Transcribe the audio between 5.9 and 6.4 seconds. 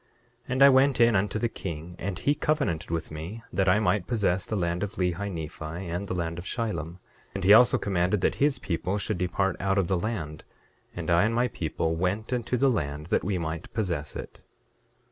the land